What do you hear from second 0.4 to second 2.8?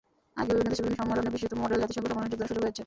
বিভিন্ন দেশে বিভিন্ন সম্মেলনে, বিশেষত মডেল জাতিসংঘ সম্মেলনে যোগদানের সুযোগ হয়েছে।